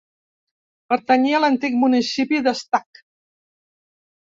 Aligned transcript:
Pertanyia 0.93 1.35
a 1.41 1.43
l'antic 1.43 1.77
municipi 1.83 2.41
d'Estac. 2.49 3.05